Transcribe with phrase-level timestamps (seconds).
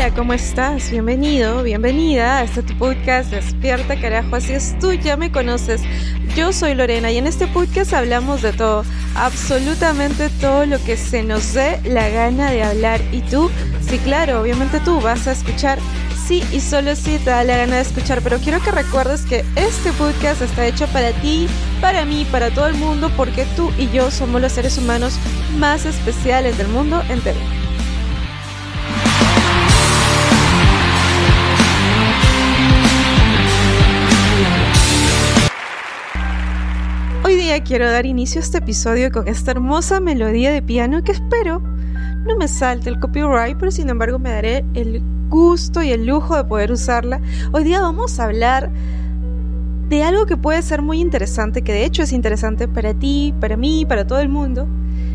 [0.00, 0.90] Hola, ¿cómo estás?
[0.90, 5.82] Bienvenido, bienvenida a este tu podcast Despierta Carajo, así es, tú ya me conoces.
[6.34, 8.82] Yo soy Lorena y en este podcast hablamos de todo,
[9.14, 13.02] absolutamente todo lo que se nos dé la gana de hablar.
[13.12, 13.50] Y tú,
[13.82, 15.78] sí, claro, obviamente tú vas a escuchar
[16.26, 19.44] sí y solo si te da la gana de escuchar, pero quiero que recuerdes que
[19.54, 21.46] este podcast está hecho para ti,
[21.82, 25.18] para mí, para todo el mundo, porque tú y yo somos los seres humanos
[25.58, 27.38] más especiales del mundo entero.
[37.40, 41.62] Día quiero dar inicio a este episodio con esta hermosa melodía de piano que espero
[42.26, 46.36] no me salte el copyright, pero sin embargo me daré el gusto y el lujo
[46.36, 47.18] de poder usarla.
[47.52, 48.70] Hoy día vamos a hablar
[49.88, 53.56] de algo que puede ser muy interesante, que de hecho es interesante para ti, para
[53.56, 54.68] mí, para todo el mundo,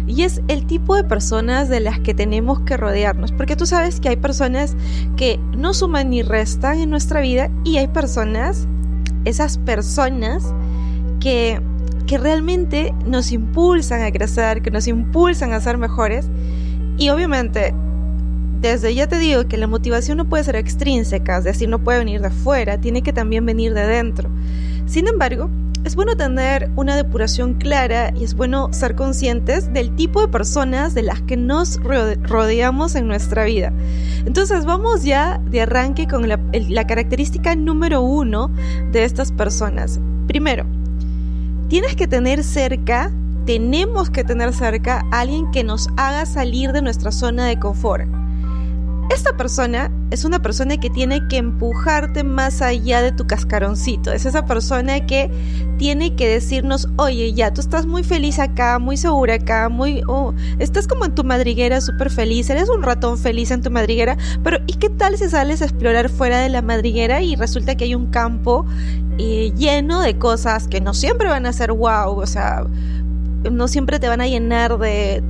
[0.08, 4.00] y es el tipo de personas de las que tenemos que rodearnos, porque tú sabes
[4.00, 4.76] que hay personas
[5.16, 8.67] que no suman ni restan en nuestra vida y hay personas,
[9.26, 10.56] esas personas
[11.20, 11.62] que
[12.06, 16.28] que realmente nos impulsan a crecer, que nos impulsan a ser mejores.
[16.98, 17.73] Y obviamente,
[18.61, 22.00] desde ya te digo que la motivación no puede ser extrínseca, es decir, no puede
[22.00, 24.30] venir de afuera, tiene que también venir de dentro.
[24.86, 25.50] Sin embargo,
[25.83, 30.95] es bueno tener una depuración clara y es bueno ser conscientes del tipo de personas
[30.95, 33.72] de las que nos rodeamos en nuestra vida.
[34.26, 38.50] Entonces vamos ya de arranque con la, la característica número uno
[38.92, 40.00] de estas personas.
[40.28, 40.66] Primero,
[41.67, 43.11] tienes que tener cerca,
[43.45, 48.08] tenemos que tener cerca a alguien que nos haga salir de nuestra zona de confort.
[49.09, 54.11] Esta persona es una persona que tiene que empujarte más allá de tu cascaroncito.
[54.11, 55.30] Es esa persona que
[55.78, 60.02] tiene que decirnos, oye, ya, tú estás muy feliz acá, muy segura acá, muy...
[60.08, 64.17] Oh, estás como en tu madriguera súper feliz, eres un ratón feliz en tu madriguera,
[64.44, 67.86] pero ¿y qué tal si sales a explorar fuera de la madriguera y resulta que
[67.86, 68.66] hay un campo
[69.17, 72.66] eh, lleno de cosas que no siempre van a ser wow, o sea
[73.52, 75.22] no siempre te van a llenar de,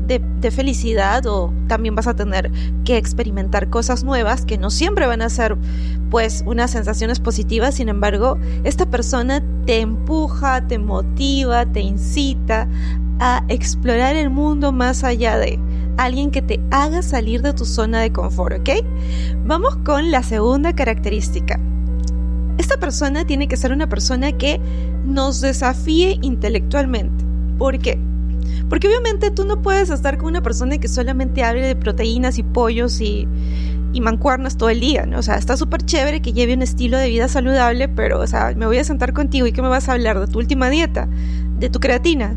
[0.52, 2.52] felicidad o también vas a tener
[2.84, 5.58] que experimentar cosas nuevas que no siempre van a ser
[6.12, 12.68] pues unas sensaciones positivas, sin embargo, esta persona te empuja, te motiva, te incita
[13.20, 15.60] a explorar el mundo más allá de
[15.98, 18.86] alguien que te haga salir de tu zona de confort, ¿ok?
[19.46, 21.60] Vamos con la segunda característica.
[22.58, 24.60] Esta persona tiene que ser una persona que
[25.06, 27.15] nos desafíe intelectualmente.
[27.58, 28.00] ¿Por qué?
[28.70, 32.44] Porque obviamente tú no puedes estar con una persona que solamente hable de proteínas y
[32.44, 33.28] pollos y,
[33.94, 35.20] y mancuernas todo el día, ¿no?
[35.20, 38.54] O sea, está súper chévere que lleve un estilo de vida saludable, pero, o sea,
[38.56, 40.20] me voy a sentar contigo y ¿qué me vas a hablar?
[40.20, 41.08] ¿De tu última dieta?
[41.60, 42.36] ¿De tu creatina?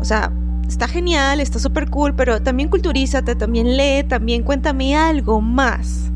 [0.00, 0.32] O sea,
[0.68, 6.10] está genial, está súper cool, pero también culturízate, también lee, también cuéntame algo más.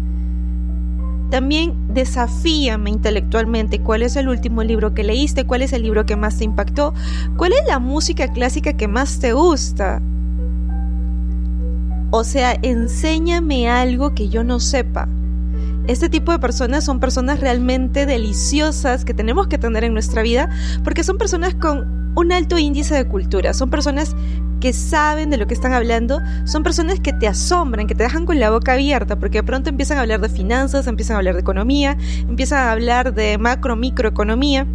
[1.31, 6.17] También desafíame intelectualmente cuál es el último libro que leíste, cuál es el libro que
[6.17, 6.95] más te impactó,
[7.37, 10.01] cuál es la música clásica que más te gusta.
[12.11, 15.07] O sea, enséñame algo que yo no sepa.
[15.87, 20.51] Este tipo de personas son personas realmente deliciosas que tenemos que tener en nuestra vida
[20.85, 24.17] porque son personas con un alto índice de cultura, son personas
[24.61, 28.27] que saben de lo que están hablando son personas que te asombran, que te dejan
[28.27, 31.35] con la boca abierta, porque de pronto empiezan a hablar de finanzas, empiezan a hablar
[31.35, 31.97] de economía,
[32.29, 34.67] empiezan a hablar de macro, microeconomía,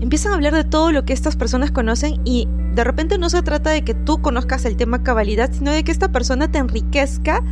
[0.00, 3.42] empiezan a hablar de todo lo que estas personas conocen y de repente no se
[3.42, 7.42] trata de que tú conozcas el tema cabalidad, sino de que esta persona te enriquezca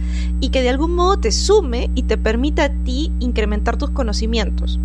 [0.41, 4.81] y que de algún modo te sume y te permita a ti incrementar tus conocimientos.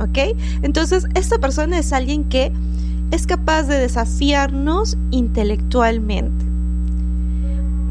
[0.00, 0.36] ¿Ok?
[0.62, 2.52] Entonces, esta persona es alguien que
[3.10, 6.44] es capaz de desafiarnos intelectualmente.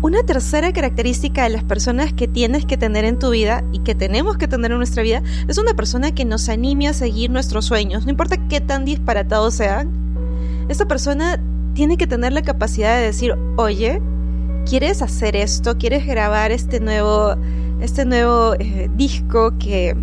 [0.01, 3.95] Una tercera característica de las personas que tienes que tener en tu vida y que
[3.95, 7.65] tenemos que tener en nuestra vida es una persona que nos anime a seguir nuestros
[7.65, 9.89] sueños, no importa qué tan disparatados sean.
[10.67, 11.39] Esta persona
[11.73, 14.01] tiene que tener la capacidad de decir, oye,
[14.65, 15.77] ¿quieres hacer esto?
[15.77, 17.35] ¿Quieres grabar este nuevo,
[17.79, 19.95] este nuevo eh, disco que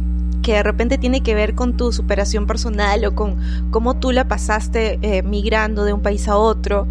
[0.51, 3.37] que de repente tiene que ver con tu superación personal o con
[3.71, 6.89] cómo tú la pasaste eh, migrando de un país a otro.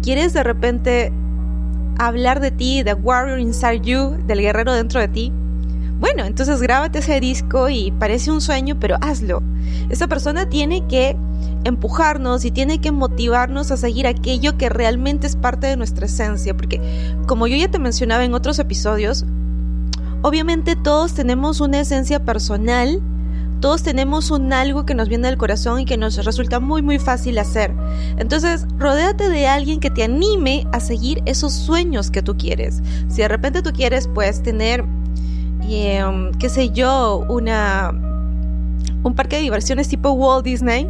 [0.00, 1.12] ¿Quieres de repente
[1.98, 5.32] hablar de ti, de Warrior Inside You, del guerrero dentro de ti?
[5.98, 9.42] Bueno, entonces grábate ese disco y parece un sueño, pero hazlo.
[9.88, 11.16] Esa persona tiene que
[11.64, 16.56] empujarnos y tiene que motivarnos a seguir aquello que realmente es parte de nuestra esencia,
[16.56, 16.80] porque
[17.26, 19.24] como yo ya te mencionaba en otros episodios,
[20.22, 23.00] Obviamente todos tenemos una esencia personal,
[23.60, 26.98] todos tenemos un algo que nos viene del corazón y que nos resulta muy muy
[26.98, 27.72] fácil hacer.
[28.18, 32.82] Entonces, rodéate de alguien que te anime a seguir esos sueños que tú quieres.
[33.08, 34.84] Si de repente tú quieres pues tener
[35.68, 37.92] em, qué sé yo, una
[39.02, 40.86] un parque de diversiones tipo Walt Disney,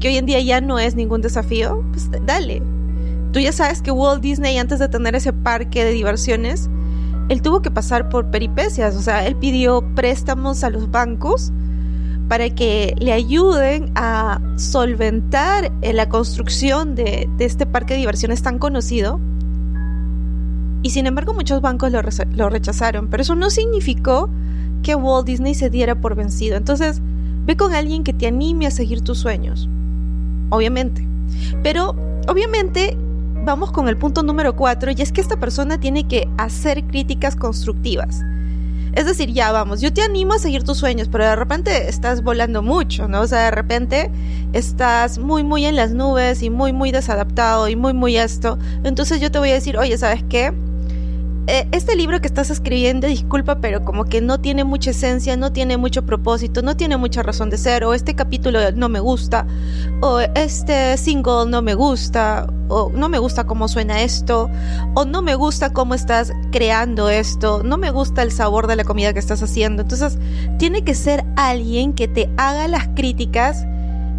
[0.00, 2.62] que hoy en día ya no es ningún desafío, pues dale.
[3.32, 6.68] Tú ya sabes que Walt Disney antes de tener ese parque de diversiones,
[7.28, 11.52] él tuvo que pasar por peripecias, o sea, él pidió préstamos a los bancos
[12.28, 19.18] para que le ayuden a solventar la construcción de, este parque de diversiones tan conocido.
[20.82, 22.00] Y sin embargo muchos bancos lo,
[22.34, 24.28] lo rechazaron, pero eso no significó
[24.82, 26.56] que Walt Disney se diera por vencido.
[26.56, 27.00] Entonces,
[27.46, 29.68] ve con alguien que te anime a seguir tus sueños.
[30.50, 31.06] Obviamente.
[31.62, 31.96] Pero,
[32.28, 32.96] obviamente,
[33.48, 37.34] vamos con el punto número cuatro, y es que esta persona tiene que hacer críticas
[37.34, 38.20] constructivas.
[38.92, 42.22] Es decir, ya vamos, yo te animo a seguir tus sueños, pero de repente estás
[42.22, 43.22] volando mucho, ¿no?
[43.22, 44.10] O sea, de repente
[44.52, 48.58] estás muy, muy en las nubes y muy, muy desadaptado y muy, muy esto.
[48.84, 50.52] Entonces yo te voy a decir, oye, ¿sabes qué?
[51.50, 55.50] Eh, este libro que estás escribiendo, disculpa, pero como que no tiene mucha esencia, no
[55.50, 59.46] tiene mucho propósito, no tiene mucha razón de ser, o este capítulo no me gusta,
[60.02, 64.50] o este single no me gusta, o no me gusta cómo suena esto,
[64.94, 68.84] o no me gusta cómo estás creando esto, no me gusta el sabor de la
[68.84, 69.80] comida que estás haciendo.
[69.80, 70.18] Entonces,
[70.58, 73.64] tiene que ser alguien que te haga las críticas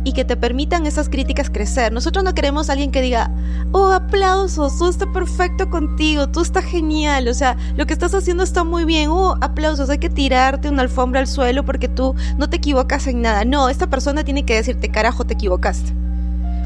[0.03, 1.91] y que te permitan esas críticas crecer.
[1.91, 3.31] Nosotros no queremos a alguien que diga,
[3.71, 8.43] oh, aplausos, todo está perfecto contigo, tú estás genial, o sea, lo que estás haciendo
[8.43, 12.49] está muy bien, oh, aplausos, hay que tirarte una alfombra al suelo porque tú no
[12.49, 13.45] te equivocas en nada.
[13.45, 15.93] No, esta persona tiene que decirte, carajo, te equivocaste.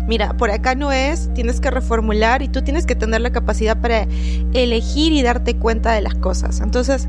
[0.07, 3.79] Mira, por acá no es, tienes que reformular y tú tienes que tener la capacidad
[3.79, 4.05] para
[4.53, 6.59] elegir y darte cuenta de las cosas.
[6.59, 7.07] Entonces,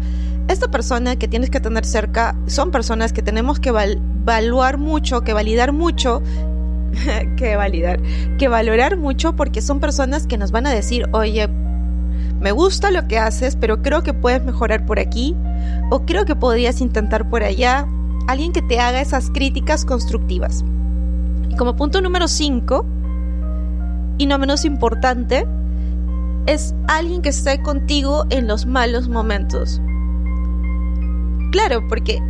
[0.49, 5.33] esta persona que tienes que tener cerca son personas que tenemos que evaluar mucho, que
[5.33, 6.23] validar mucho,
[7.37, 8.01] que validar,
[8.39, 11.49] que valorar mucho porque son personas que nos van a decir, oye,
[12.41, 15.35] me gusta lo que haces, pero creo que puedes mejorar por aquí
[15.91, 17.89] o creo que podrías intentar por allá.
[18.29, 20.65] Alguien que te haga esas críticas constructivas.
[21.57, 22.85] Como punto número 5,
[24.19, 25.47] y no menos importante,
[26.47, 29.81] es alguien que esté contigo en los malos momentos.
[31.53, 32.21] Claro, porque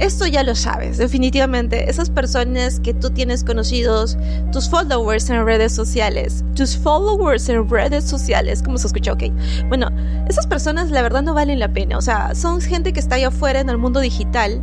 [0.00, 1.88] esto ya lo sabes, definitivamente.
[1.88, 4.18] Esas personas que tú tienes conocidos,
[4.52, 9.12] tus followers en redes sociales, tus followers en redes sociales, ¿cómo se escucha?
[9.12, 9.24] Ok.
[9.68, 9.90] Bueno,
[10.28, 11.96] esas personas la verdad no valen la pena.
[11.96, 14.60] O sea, son gente que está ahí afuera en el mundo digital.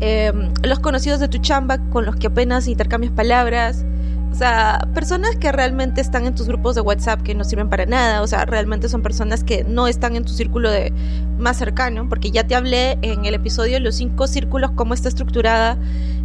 [0.00, 3.84] Em, los conocidos de tu chamba con los que apenas intercambias palabras.
[4.32, 7.86] O sea, personas que realmente están en tus grupos de WhatsApp que no sirven para
[7.86, 10.92] nada, o sea, realmente son personas que no están en tu círculo de
[11.38, 15.08] más cercano, porque ya te hablé en el episodio de los cinco círculos, cómo está
[15.08, 15.78] estructurada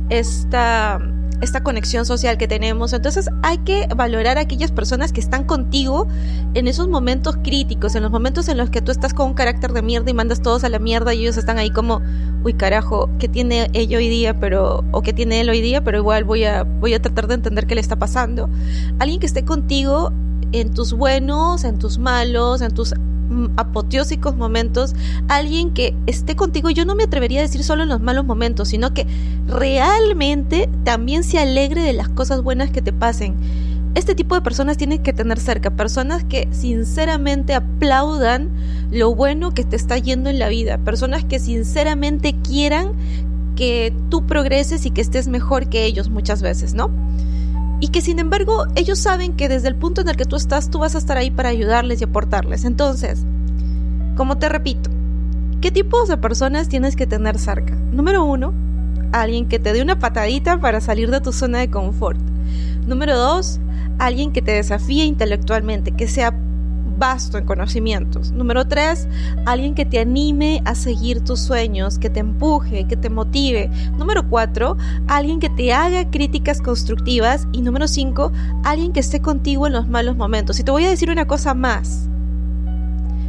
[0.09, 0.99] esta
[1.41, 2.93] esta conexión social que tenemos.
[2.93, 6.07] Entonces hay que valorar a aquellas personas que están contigo
[6.53, 9.73] en esos momentos críticos, en los momentos en los que tú estás con un carácter
[9.73, 12.01] de mierda y mandas todos a la mierda y ellos están ahí como,
[12.43, 14.39] uy carajo, ¿qué tiene ella hoy día?
[14.39, 17.35] Pero, o qué tiene él hoy día, pero igual voy a, voy a tratar de
[17.35, 18.49] entender qué le está pasando.
[18.99, 20.11] Alguien que esté contigo
[20.51, 22.93] en tus buenos, en tus malos, en tus
[23.57, 24.95] apoteósicos momentos,
[25.27, 28.69] alguien que esté contigo, yo no me atrevería a decir solo en los malos momentos,
[28.69, 29.05] sino que
[29.47, 33.35] realmente también se alegre de las cosas buenas que te pasen.
[33.95, 38.49] Este tipo de personas tienes que tener cerca, personas que sinceramente aplaudan
[38.91, 42.93] lo bueno que te está yendo en la vida, personas que sinceramente quieran
[43.55, 46.89] que tú progreses y que estés mejor que ellos muchas veces, ¿no?
[47.79, 50.69] Y que sin embargo ellos saben que desde el punto en el que tú estás
[50.69, 52.65] tú vas a estar ahí para ayudarles y aportarles.
[52.65, 53.23] Entonces,
[54.15, 54.89] como te repito,
[55.61, 57.75] ¿qué tipos de personas tienes que tener cerca?
[57.91, 58.53] Número uno,
[59.11, 62.19] alguien que te dé una patadita para salir de tu zona de confort.
[62.85, 63.59] Número dos,
[63.97, 66.33] alguien que te desafíe intelectualmente, que sea
[66.99, 68.31] vasto en conocimientos.
[68.31, 69.07] Número tres,
[69.45, 73.69] alguien que te anime a seguir tus sueños, que te empuje, que te motive.
[73.97, 74.77] Número cuatro,
[75.07, 77.47] alguien que te haga críticas constructivas.
[77.51, 78.31] Y número cinco,
[78.63, 80.59] alguien que esté contigo en los malos momentos.
[80.59, 82.07] Y te voy a decir una cosa más.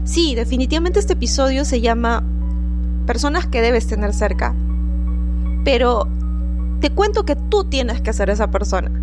[0.05, 2.25] Sí, definitivamente este episodio se llama
[3.07, 4.55] Personas que debes tener cerca.
[5.65, 6.09] Pero
[6.81, 9.00] te cuento que tú tienes que ser esa persona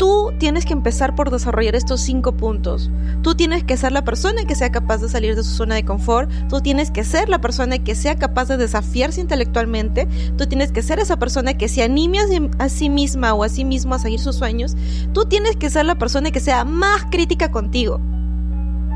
[0.00, 2.90] tú tienes que empezar por desarrollar estos cinco puntos.
[3.20, 5.84] Tú tienes que ser la persona que sea capaz de salir de su zona de
[5.84, 6.30] confort.
[6.48, 10.08] Tú tienes que ser la persona que sea capaz de desafiarse intelectualmente.
[10.38, 12.18] Tú tienes que ser esa persona que se anime
[12.58, 14.74] a sí misma o a sí mismo a seguir sus sueños.
[15.12, 18.00] Tú tienes que ser la persona que sea más crítica contigo.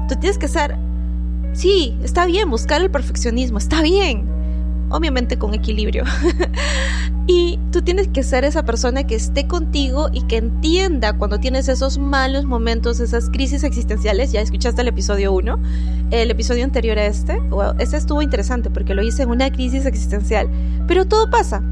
[0.08, 0.78] Tú tienes que ser...
[1.52, 4.26] Sí, está bien buscar el perfeccionismo, está bien
[4.94, 6.04] obviamente con equilibrio.
[7.26, 11.68] y tú tienes que ser esa persona que esté contigo y que entienda cuando tienes
[11.68, 14.32] esos malos momentos, esas crisis existenciales.
[14.32, 15.58] Ya escuchaste el episodio 1,
[16.12, 17.40] el episodio anterior a este.
[17.78, 20.48] Este estuvo interesante porque lo hice en una crisis existencial.
[20.86, 21.62] Pero todo pasa.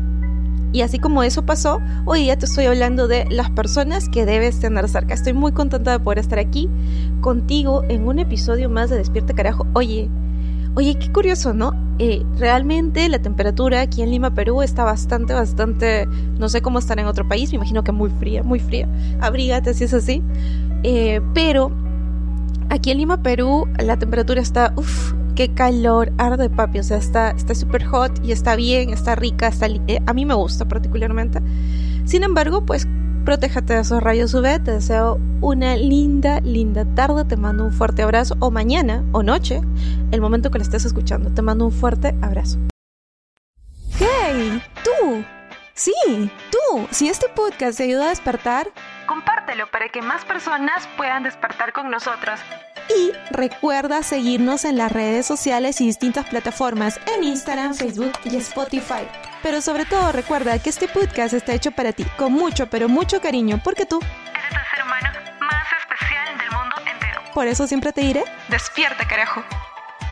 [0.73, 4.59] Y así como eso pasó, hoy día te estoy hablando de las personas que debes
[4.59, 5.13] tener cerca.
[5.13, 6.69] Estoy muy contenta de poder estar aquí
[7.21, 9.67] contigo en un episodio más de Despierta Carajo.
[9.75, 10.09] Oye,
[10.75, 11.75] oye, qué curioso, ¿no?
[12.39, 16.07] Realmente la temperatura aquí en Lima, Perú, está bastante, bastante,
[16.39, 18.89] no sé cómo estar en otro país, me imagino que muy fría, muy fría.
[19.21, 20.23] Abrígate si es así.
[20.83, 21.71] Eh, pero
[22.71, 27.35] aquí en Lima, Perú, la temperatura está, uff, qué calor, arde papi, o sea, está
[27.55, 31.41] súper hot y está bien, está rica, está eh, a mí me gusta particularmente.
[32.05, 32.87] Sin embargo, pues
[33.23, 38.03] protégete de esos rayos UV, te deseo una linda, linda tarde, te mando un fuerte
[38.03, 39.61] abrazo, o mañana, o noche,
[40.11, 42.59] el momento que lo estés escuchando, te mando un fuerte abrazo.
[43.99, 44.63] ¡Hey!
[44.85, 45.25] ¡Tú!
[45.75, 45.93] Sí,
[46.51, 48.69] tú, si este podcast te ayuda a despertar,
[49.07, 52.41] compártelo para que más personas puedan despertar con nosotros.
[52.95, 59.09] Y recuerda seguirnos en las redes sociales y distintas plataformas en Instagram, Facebook y Spotify.
[59.43, 63.21] Pero sobre todo recuerda que este podcast está hecho para ti, con mucho, pero mucho
[63.21, 67.21] cariño, porque tú eres el ser humano más especial del mundo entero.
[67.35, 69.43] Por eso siempre te diré, despierta carajo.